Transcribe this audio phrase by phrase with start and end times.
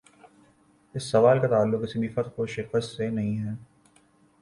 [0.95, 3.53] اس سوال کا تعلق کسی کی فتح و شکست سے بھی نہیں ہے۔